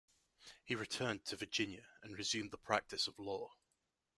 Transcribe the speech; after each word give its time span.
He 0.65 0.73
returned 0.73 1.25
to 1.25 1.35
Virginia 1.35 1.85
and 2.01 2.17
resumed 2.17 2.49
the 2.49 2.57
practice 2.57 3.05
of 3.05 3.19
law. 3.19 3.51